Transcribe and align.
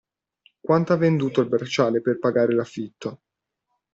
Quanto 0.59 0.93
ha 0.93 0.97
venduto 0.97 1.41
il 1.41 1.47
bracciale 1.47 2.01
per 2.01 2.17
pagare 2.17 2.55
l‘affitto? 2.55 3.21